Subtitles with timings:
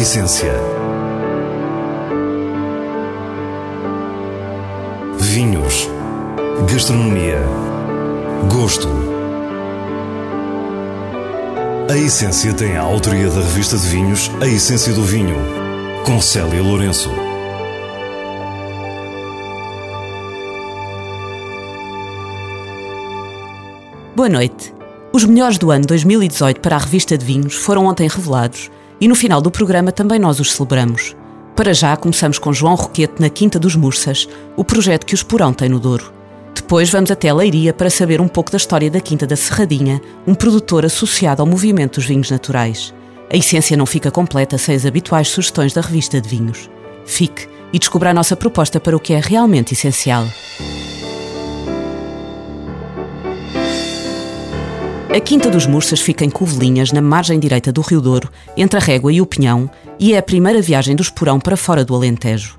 [0.00, 0.54] essência.
[5.18, 5.90] Vinhos.
[6.72, 7.42] Gastronomia.
[8.50, 8.88] Gosto.
[11.90, 15.36] A Essência tem a autoria da revista de vinhos A Essência do Vinho,
[16.06, 17.10] com Célia Lourenço.
[24.16, 24.74] Boa noite.
[25.12, 29.14] Os melhores do ano 2018 para a revista de vinhos foram ontem revelados e no
[29.14, 31.16] final do programa também nós os celebramos.
[31.56, 35.52] Para já, começamos com João Roquete na Quinta dos Mursas, o projeto que o Esporão
[35.52, 36.12] tem no Douro.
[36.54, 40.34] Depois vamos até Leiria para saber um pouco da história da Quinta da Serradinha, um
[40.34, 42.94] produtor associado ao movimento dos vinhos naturais.
[43.32, 46.68] A essência não fica completa sem as habituais sugestões da revista de vinhos.
[47.04, 50.26] Fique e descubra a nossa proposta para o que é realmente essencial.
[55.12, 58.80] A Quinta dos Mursas fica em Covelinhas, na margem direita do Rio Douro, entre a
[58.80, 62.56] Régua e o Pinhão, e é a primeira viagem do Esporão para fora do Alentejo.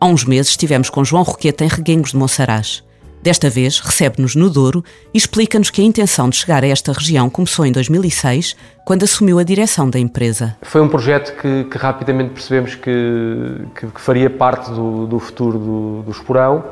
[0.00, 2.82] Há uns meses estivemos com João Roqueta em Reguengos de Monsaraz.
[3.22, 7.28] Desta vez, recebe-nos no Douro e explica-nos que a intenção de chegar a esta região
[7.28, 10.56] começou em 2006, quando assumiu a direção da empresa.
[10.62, 15.58] Foi um projeto que, que rapidamente percebemos que, que, que, faria parte do, do futuro
[15.58, 16.64] do, do Esporão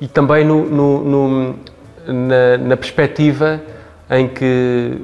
[0.00, 1.54] e também no, no, no,
[2.06, 3.60] na, na perspectiva
[4.12, 4.98] em que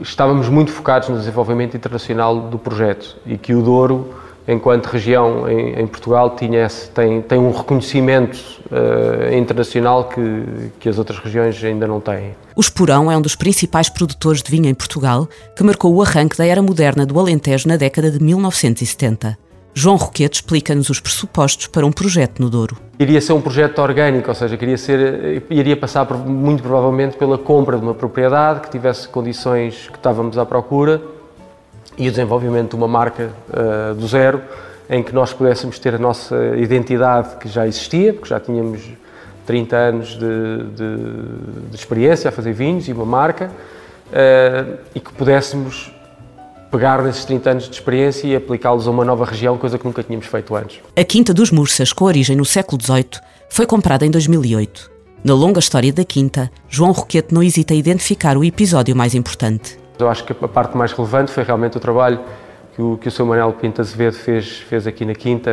[0.00, 4.14] estávamos muito focados no desenvolvimento internacional do projeto e que o Douro,
[4.46, 8.38] enquanto região em, em Portugal, tinha tem, tem um reconhecimento
[8.70, 12.34] uh, internacional que, que as outras regiões ainda não têm.
[12.54, 16.36] O Esporão é um dos principais produtores de vinho em Portugal, que marcou o arranque
[16.36, 19.43] da era moderna do Alentejo na década de 1970.
[19.76, 22.76] João Roquete explica-nos os pressupostos para um projeto no Douro.
[22.96, 27.36] Iria ser um projeto orgânico, ou seja, queria ser, iria passar por, muito provavelmente pela
[27.36, 31.02] compra de uma propriedade que tivesse condições que estávamos à procura
[31.98, 34.40] e o desenvolvimento de uma marca uh, do zero,
[34.88, 38.80] em que nós pudéssemos ter a nossa identidade que já existia, porque já tínhamos
[39.44, 40.96] 30 anos de, de,
[41.70, 45.92] de experiência a fazer vinhos e uma marca, uh, e que pudéssemos
[46.74, 50.02] pegar nesses 30 anos de experiência e aplicá-los a uma nova região, coisa que nunca
[50.02, 50.80] tínhamos feito antes.
[50.96, 54.90] A Quinta dos Mursas, com origem no século XVIII, foi comprada em 2008.
[55.22, 59.78] Na longa história da Quinta, João Roquete não hesita em identificar o episódio mais importante.
[60.00, 62.18] Eu acho que a parte mais relevante foi realmente o trabalho
[62.74, 63.24] que o, que o Sr.
[63.24, 65.52] Manuel Pinto Azevedo fez, fez aqui na Quinta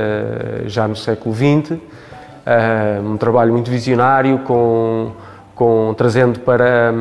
[0.65, 1.73] já no século XX.
[1.73, 1.79] Uh,
[3.05, 5.11] um trabalho muito visionário, com,
[5.53, 6.91] com, trazendo para,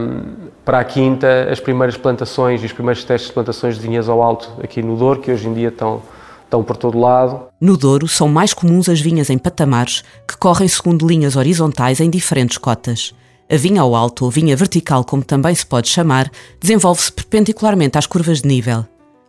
[0.65, 4.23] para a quinta as primeiras plantações e os primeiros testes de plantações de vinhas ao
[4.23, 6.03] alto aqui no Douro, que hoje em dia estão,
[6.45, 7.43] estão por todo lado.
[7.61, 12.11] No Douro são mais comuns as vinhas em patamares, que correm segundo linhas horizontais em
[12.11, 13.15] diferentes cotas.
[13.51, 18.07] A vinha ao alto, ou vinha vertical, como também se pode chamar, desenvolve-se perpendicularmente às
[18.07, 18.85] curvas de nível.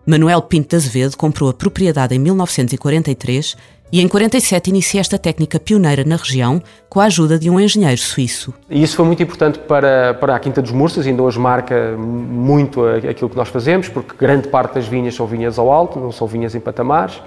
[0.05, 3.55] Manuel Pinto de Azevedo comprou a propriedade em 1943
[3.91, 7.99] e em 47 inicia esta técnica pioneira na região com a ajuda de um engenheiro
[7.99, 8.53] suíço.
[8.69, 12.85] E isso foi muito importante para, para a Quinta dos Mursas, ainda hoje marca muito
[12.85, 16.25] aquilo que nós fazemos, porque grande parte das vinhas são vinhas ao alto, não são
[16.25, 17.21] vinhas em patamares,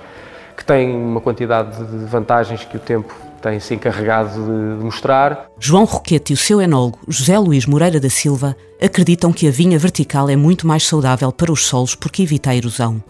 [0.56, 5.50] que têm uma quantidade de vantagens que o tempo tem se encarregado de mostrar.
[5.60, 9.78] João Roquete e o seu enólogo José Luís Moreira da Silva acreditam que a vinha
[9.78, 13.02] vertical é muito mais saudável para os solos porque evita a erosão.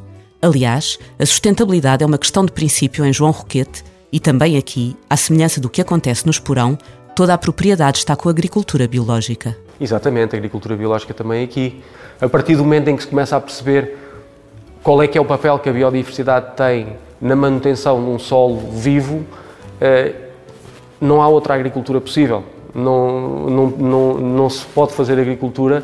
[0.44, 3.82] Aliás, a sustentabilidade é uma questão de princípio em João Roquete
[4.12, 6.76] e também aqui, à semelhança do que acontece no Esporão,
[7.16, 9.56] toda a propriedade está com a agricultura biológica.
[9.80, 11.82] Exatamente, a agricultura biológica também aqui.
[12.20, 13.96] A partir do momento em que se começa a perceber
[14.82, 16.88] qual é que é o papel que a biodiversidade tem
[17.18, 19.24] na manutenção de um solo vivo,
[19.80, 20.12] eh,
[21.00, 22.44] não há outra agricultura possível.
[22.74, 25.82] Não, não, não, não se pode fazer agricultura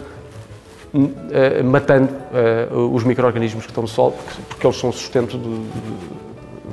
[1.65, 2.13] matando
[2.73, 5.65] uh, os micro-organismos que estão no solo, porque, porque eles são o sustento do,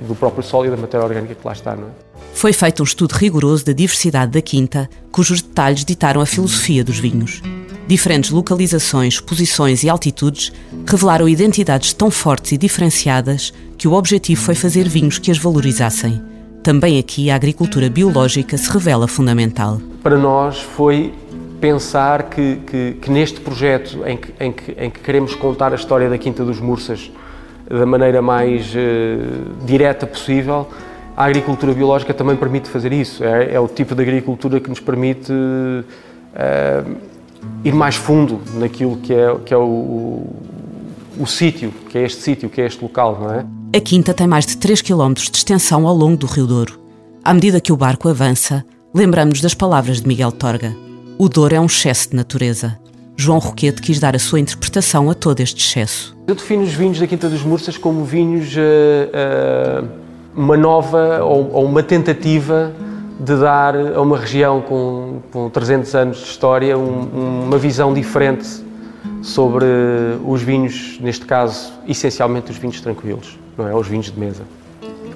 [0.08, 1.76] do, próprio solo e da matéria orgânica que lá está.
[1.76, 1.92] Não é?
[2.34, 7.00] Foi feito um estudo rigoroso da diversidade da quinta, cujos detalhes ditaram a filosofia dos
[7.00, 7.42] vinhos.
[7.88, 10.52] Diferentes localizações, posições e altitudes
[10.86, 16.22] revelaram identidades tão fortes e diferenciadas que o objetivo foi fazer vinhos que as valorizassem.
[16.62, 19.80] Também aqui a agricultura biológica se revela fundamental.
[20.04, 21.14] Para nós foi
[21.60, 24.54] pensar que, que, que neste projeto em que, em,
[24.86, 27.12] em que queremos contar a história da Quinta dos Mursas
[27.70, 30.68] da maneira mais uh, direta possível,
[31.16, 33.24] a agricultura biológica também permite fazer isso.
[33.24, 36.96] É, é o tipo de agricultura que nos permite uh,
[37.64, 40.36] ir mais fundo naquilo que é, que é o, o,
[41.20, 43.46] o sítio, que é este sítio, que é este local, não é?
[43.76, 46.80] A Quinta tem mais de 3 km de extensão ao longo do Rio Douro.
[47.24, 48.64] À medida que o barco avança,
[48.94, 50.87] lembramos das palavras de Miguel Torga.
[51.20, 52.78] O Douro é um excesso de natureza.
[53.16, 56.16] João Roquete quis dar a sua interpretação a todo este excesso.
[56.28, 59.88] Eu defino os vinhos da Quinta dos Mursas como vinhos, uh, uh,
[60.36, 62.72] uma nova ou, ou, uma tentativa
[63.20, 68.48] de dar a uma região com, com 300 anos de história um, uma visão diferente
[69.24, 69.66] sobre
[70.24, 73.74] os vinhos, neste caso, essencialmente os vinhos tranquilos, não é?
[73.74, 74.44] Os vinhos de mesa.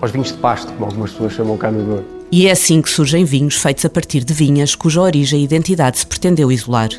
[0.02, 2.21] Os vinhos de pasto, como algumas pessoas chamam cá no Douro.
[2.32, 6.00] E é assim que surgem vinhos feitos a partir de vinhas cuja origem e identidade
[6.00, 6.90] se pretendeu isolar.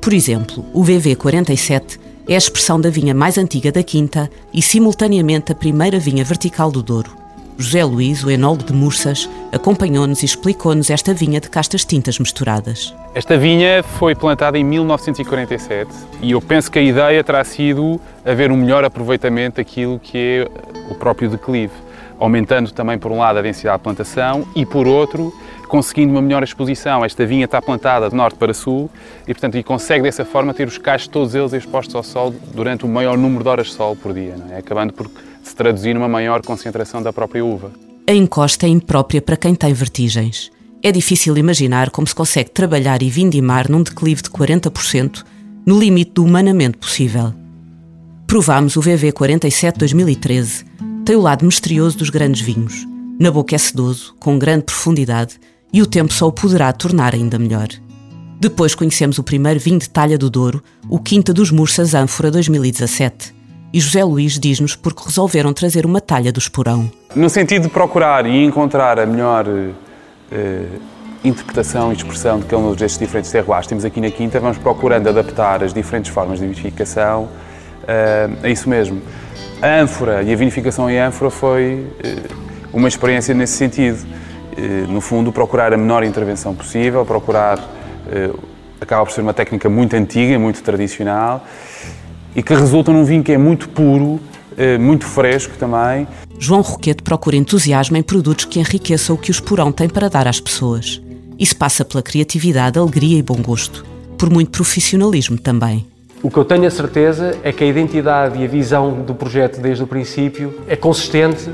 [0.00, 1.98] Por exemplo, o VV47
[2.28, 6.70] é a expressão da vinha mais antiga da Quinta e, simultaneamente, a primeira vinha vertical
[6.70, 7.16] do Douro.
[7.58, 12.94] José Luís, o enólogo de Mursas, acompanhou-nos e explicou-nos esta vinha de castas tintas misturadas.
[13.14, 15.90] Esta vinha foi plantada em 1947
[16.20, 20.48] e eu penso que a ideia terá sido haver um melhor aproveitamento daquilo que é
[20.90, 21.72] o próprio declive,
[22.18, 25.32] aumentando também, por um lado, a densidade de plantação e, por outro,
[25.68, 27.04] conseguindo uma melhor exposição.
[27.04, 28.90] Esta vinha está plantada de norte para sul
[29.26, 32.84] e, portanto, e consegue dessa forma ter os cachos todos eles expostos ao sol durante
[32.84, 34.58] o maior número de horas de sol por dia, é?
[34.58, 35.10] acabando por
[35.42, 37.70] se traduzir numa maior concentração da própria uva.
[38.08, 40.50] A encosta é imprópria para quem tem vertigens.
[40.82, 45.24] É difícil imaginar como se consegue trabalhar e vindimar num declive de 40%,
[45.66, 47.34] no limite do humanamente possível.
[48.26, 50.64] Provámos o VV 47 2013.
[51.06, 52.84] Tem o lado misterioso dos grandes vinhos.
[53.16, 55.38] Na boca é sedoso, com grande profundidade
[55.72, 57.68] e o tempo só o poderá tornar ainda melhor.
[58.40, 60.60] Depois conhecemos o primeiro vinho de talha do Douro,
[60.90, 63.32] o Quinta dos Mursas Ânfora 2017.
[63.72, 66.90] E José Luís diz-nos porque resolveram trazer uma talha do esporão.
[67.14, 69.46] No sentido de procurar e encontrar a melhor
[70.32, 70.64] eh,
[71.22, 75.08] interpretação e expressão de cada um destes diferentes terroirs temos aqui na Quinta, vamos procurando
[75.08, 77.28] adaptar as diferentes formas de vinificação
[77.86, 79.00] eh, a isso mesmo.
[79.60, 82.16] A ânfora e a vinificação em ânfora foi eh,
[82.72, 84.06] uma experiência nesse sentido
[84.56, 87.58] eh, no fundo, procurar a menor intervenção possível, procurar.
[88.10, 88.30] Eh,
[88.78, 91.42] acaba por ser uma técnica muito antiga, muito tradicional
[92.34, 94.20] e que resulta num vinho que é muito puro,
[94.78, 96.06] muito fresco também.
[96.38, 100.28] João Roquete procura entusiasmo em produtos que enriqueçam o que o esporão tem para dar
[100.28, 101.00] às pessoas.
[101.38, 103.84] Isso passa pela criatividade, alegria e bom gosto,
[104.18, 105.86] por muito profissionalismo também.
[106.22, 109.60] O que eu tenho a certeza é que a identidade e a visão do projeto
[109.60, 111.50] desde o princípio é consistente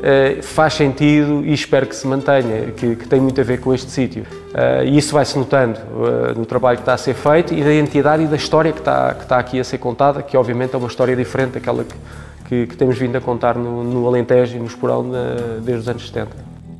[0.00, 3.74] Uh, faz sentido e espero que se mantenha, que, que tem muito a ver com
[3.74, 4.22] este sítio.
[4.22, 7.70] Uh, e isso vai-se notando uh, no trabalho que está a ser feito e da
[7.70, 10.78] identidade e da história que está, que está aqui a ser contada, que obviamente é
[10.78, 11.94] uma história diferente daquela que,
[12.48, 15.04] que, que temos vindo a contar no, no Alentejo e no Esporão
[15.62, 16.30] desde os anos 70.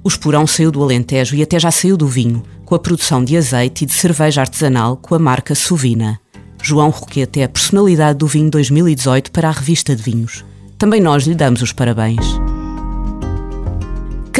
[0.03, 3.37] O Esporão saiu do Alentejo e até já saiu do vinho, com a produção de
[3.37, 6.19] azeite e de cerveja artesanal com a marca Suvina.
[6.63, 10.45] João Roquete é a personalidade do vinho 2018 para a revista de vinhos.
[10.79, 12.41] Também nós lhe damos os parabéns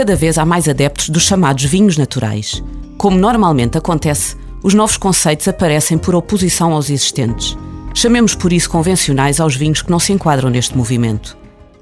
[0.01, 2.63] cada vez há mais adeptos dos chamados vinhos naturais.
[2.97, 7.55] Como normalmente acontece, os novos conceitos aparecem por oposição aos existentes.
[7.93, 11.37] Chamemos por isso convencionais aos vinhos que não se enquadram neste movimento.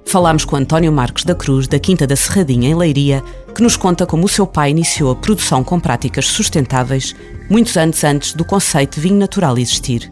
[0.04, 3.22] Falámos com António Marques da Cruz, da Quinta da Serradinha, em Leiria,
[3.54, 7.14] que nos conta como o seu pai iniciou a produção com práticas sustentáveis
[7.48, 10.10] muitos anos antes do conceito de vinho natural existir.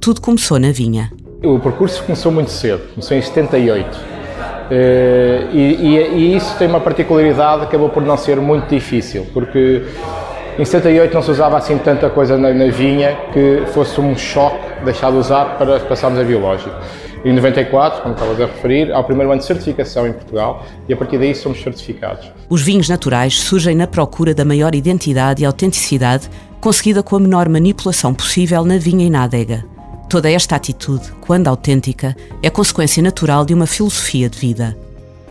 [0.00, 1.12] Tudo começou na vinha.
[1.44, 3.98] O percurso começou muito cedo, começou em 78.
[4.70, 9.26] Eh, e, e, e, isso tem uma particularidade que acabou por não ser muito difícil,
[9.34, 9.82] porque
[10.58, 14.84] em 78 não se usava assim tanta coisa na, na vinha que fosse um choque
[14.84, 16.74] deixar de usar para passarmos a biológico.
[17.22, 20.94] Em 94, como estavas a referir, há o primeiro ano de certificação em Portugal e
[20.94, 22.32] a partir daí somos certificados.
[22.48, 27.50] Os vinhos naturais surgem na procura da maior identidade e autenticidade conseguida com a menor
[27.50, 29.62] manipulação possível na vinha e na adega.
[30.10, 34.76] Toda esta atitude, quando autêntica, é consequência natural de uma filosofia de vida.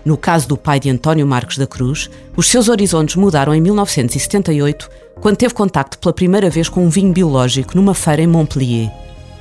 [0.05, 4.89] No caso do pai de António Marcos da Cruz, os seus horizontes mudaram em 1978,
[5.19, 8.89] quando teve contacto pela primeira vez com um vinho biológico numa feira em Montpellier.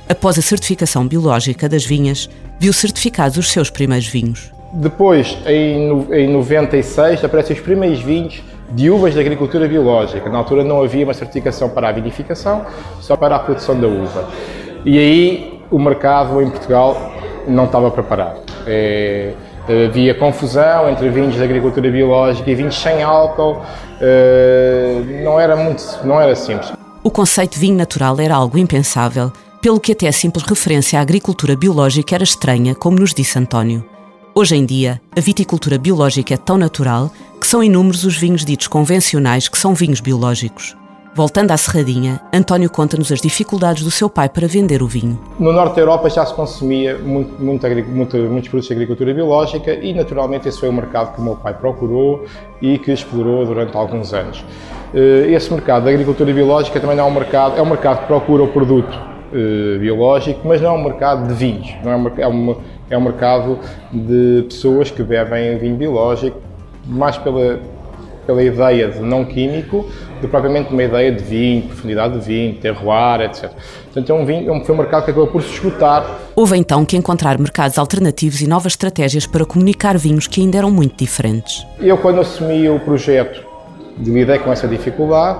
[0.09, 2.29] Após a certificação biológica das vinhas,
[2.59, 4.51] viu certificados os seus primeiros vinhos.
[4.73, 10.29] Depois, em 96, aparecem os primeiros vinhos de uvas de agricultura biológica.
[10.29, 12.65] Na altura não havia uma certificação para a vinificação,
[12.99, 14.27] só para a produção da uva.
[14.85, 17.13] E aí o mercado em Portugal
[17.47, 18.41] não estava preparado.
[18.65, 19.33] É,
[19.87, 23.61] havia confusão entre vinhos de agricultura biológica e vinhos sem álcool.
[24.01, 26.73] É, não era muito, não era simples.
[27.03, 29.31] O conceito de vinho natural era algo impensável,
[29.61, 33.85] pelo que até a simples referência à agricultura biológica era estranha, como nos disse António.
[34.33, 38.67] Hoje em dia, a viticultura biológica é tão natural que são inúmeros os vinhos ditos
[38.67, 40.77] convencionais que são vinhos biológicos.
[41.19, 45.19] Voltando à Serradinha, António conta-nos as dificuldades do seu pai para vender o vinho.
[45.37, 49.73] No norte da Europa já se consumia muito, muito, muito, muitos produtos de agricultura biológica
[49.73, 52.23] e, naturalmente, esse foi o mercado que o meu pai procurou
[52.61, 54.45] e que explorou durante alguns anos.
[54.93, 58.43] Eh, esse mercado da agricultura biológica também é um mercado, é um mercado que procura
[58.43, 62.27] o produto uh, biológico, mas não é um mercado de vinhos, não é, um, é,
[62.27, 62.57] uma,
[62.91, 63.59] é um mercado
[63.91, 66.39] de pessoas que bebem vinho biológico,
[66.87, 67.59] mais pela,
[68.29, 69.89] pela ideia de não químico,
[70.21, 73.49] do propriamente uma ideia de vinho, profundidade de vinho, terroir, etc.
[73.85, 76.05] Portanto, é um vinho, é foi um mercado que acabou por se esgotar.
[76.35, 80.69] Houve então que encontrar mercados alternativos e novas estratégias para comunicar vinhos que ainda eram
[80.69, 81.65] muito diferentes.
[81.79, 83.43] Eu, quando assumi o projeto,
[83.97, 85.39] lidei com essa dificuldade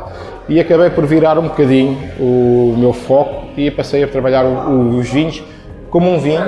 [0.50, 5.43] e acabei por virar um bocadinho o meu foco e passei a trabalhar os vinhos
[5.91, 6.43] como um vinho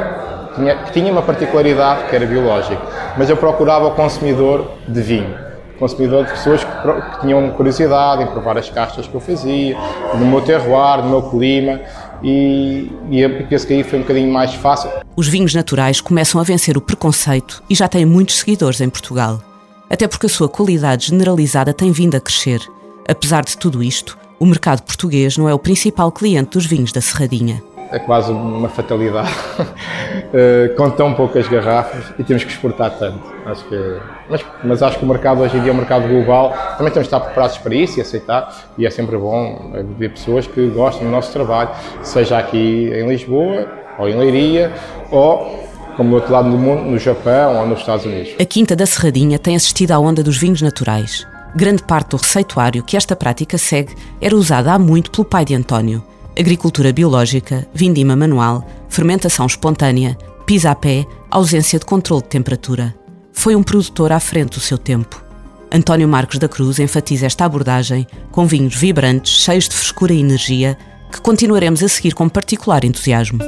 [0.85, 2.81] que tinha uma particularidade que era biológico,
[3.15, 5.50] mas eu procurava o consumidor de vinho,
[5.81, 9.77] consumidor de pessoas que, que tinham curiosidade em provar as castas que eu fazia,
[10.13, 11.81] no meu terroir, no meu clima
[12.23, 14.89] e, e penso que aí foi um bocadinho mais fácil.
[15.15, 19.41] Os vinhos naturais começam a vencer o preconceito e já têm muitos seguidores em Portugal,
[19.89, 22.61] até porque a sua qualidade generalizada tem vindo a crescer
[23.07, 27.01] Apesar de tudo isto, o mercado português não é o principal cliente dos vinhos da
[27.01, 27.61] Serradinha.
[27.91, 29.29] É quase uma fatalidade,
[30.33, 33.30] eh, com tão poucas garrafas e temos que exportar tanto.
[33.45, 36.53] Acho que, mas, mas, acho que o mercado hoje em dia é um mercado global,
[36.77, 40.45] também temos de estar preparados para isso e aceitar, e é sempre bom ver pessoas
[40.45, 41.71] que gostam do nosso trabalho,
[42.03, 43.67] seja aqui em Lisboa,
[43.97, 44.71] ou em Leiria,
[45.09, 48.33] ou como do outro lado do mundo, no Japão ou nos Estados Unidos.
[48.39, 51.27] A Quinta da Serradinha tem assistido à onda dos vinhos naturais.
[51.55, 55.53] Grande parte do receituário que esta prática segue era usada há muito pelo pai de
[55.53, 56.01] António.
[56.39, 63.00] Agricultura biológica, vindima manual, fermentação espontânea, pisa a pé, ausência de controle de temperatura.
[63.33, 65.23] Foi um produtor à frente do seu tempo.
[65.71, 70.77] António Marcos da Cruz enfatiza esta abordagem com vinhos vibrantes, cheios de frescura e energia,
[71.11, 73.39] que continuaremos a seguir com particular entusiasmo.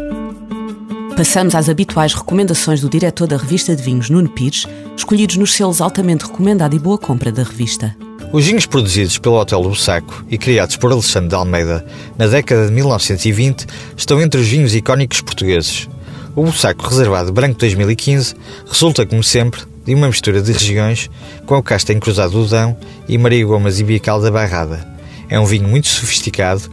[1.15, 4.65] Passamos às habituais recomendações do diretor da revista de vinhos, Nuno Pires,
[4.97, 7.95] escolhidos nos selos altamente recomendado e boa compra da revista.
[8.31, 11.85] Os vinhos produzidos pelo Hotel Bussaco e criados por Alexandre de Almeida
[12.17, 15.87] na década de 1920 estão entre os vinhos icónicos portugueses.
[16.35, 18.33] O Bussaco Reservado Branco 2015
[18.65, 21.09] resulta, como sempre, de uma mistura de regiões
[21.45, 24.87] com a casta encruzada do Dão e Maria Gomas e Bical da Barrada.
[25.29, 26.63] É um vinho muito sofisticado,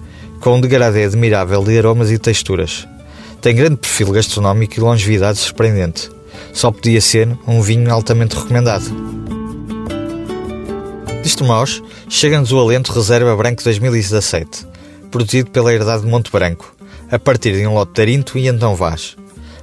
[0.40, 2.86] com um degradê admirável de aromas e texturas.
[3.40, 6.10] Tem grande perfil gastronómico e longevidade surpreendente.
[6.52, 8.84] Só podia ser um vinho altamente recomendado.
[11.22, 14.66] Disto Mós, chega-nos o Alento Reserva Branco 2017,
[15.10, 16.74] produzido pela Herdade de Monte Branco,
[17.10, 19.16] a partir de um lote de Arinto e Antão Vaz.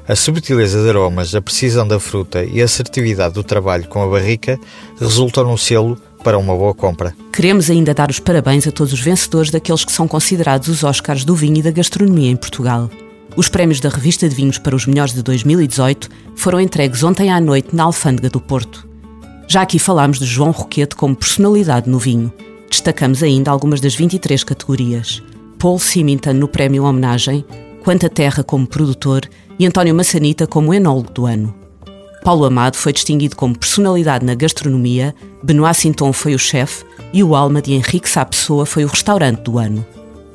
[0.08, 4.08] A subtileza de aromas, a precisão da fruta e a assertividade do trabalho com a
[4.08, 4.58] barrica
[4.98, 7.14] resultam no selo para uma boa compra.
[7.34, 11.26] Queremos ainda dar os parabéns a todos os vencedores daqueles que são considerados os Oscars
[11.26, 12.90] do vinho e da gastronomia em Portugal.
[13.36, 17.42] Os prémios da revista de vinhos para os melhores de 2018 foram entregues ontem à
[17.42, 18.88] noite na Alfândega do Porto.
[19.46, 22.32] Já aqui falámos de João Roquete como personalidade no vinho.
[22.70, 25.22] Destacamos ainda algumas das 23 categorias.
[25.60, 27.44] Paul Symington no prémio Homenagem,
[27.84, 29.22] Quanta Terra como produtor
[29.60, 31.54] e António Massanita como enólogo do ano.
[32.24, 36.84] Paulo Amado foi distinguido como personalidade na gastronomia, Benoit Sinton foi o chefe
[37.14, 39.86] e o Alma de Henrique Sá Pessoa foi o restaurante do ano.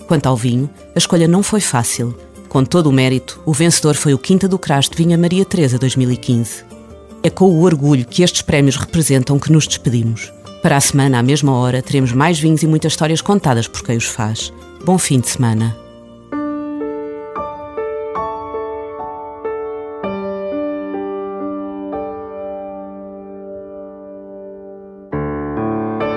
[0.06, 2.16] Quanto ao vinho, a escolha não foi fácil.
[2.48, 6.64] Com todo o mérito, o vencedor foi o Quinta do Crasto Vinha Maria Teresa 2015.
[7.22, 10.32] É com o orgulho que estes prémios representam que nos despedimos.
[10.62, 13.96] Para a semana, à mesma hora, teremos mais vinhos e muitas histórias contadas por quem
[13.96, 14.52] os faz.
[14.84, 15.81] Bom fim de semana.